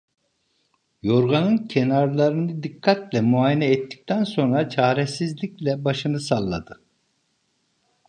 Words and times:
Yorganın 1.01 1.57
kenarlarını 1.57 2.63
dikkatle 2.63 3.21
muayene 3.21 3.65
ettikten 3.65 4.23
sonra 4.23 4.69
çaresizlikle 4.69 5.83
başını 5.85 6.19
salladı. 6.19 6.81